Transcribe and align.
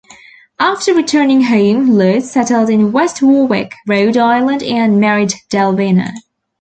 After 0.59 0.95
returning 0.95 1.43
home, 1.43 1.91
Luz 1.91 2.31
settled 2.31 2.71
in 2.71 2.91
West 2.91 3.21
Warwick, 3.21 3.75
Rhode 3.87 4.17
Island 4.17 4.63
and 4.63 4.99
married 4.99 5.33
Delvina. 5.47 6.13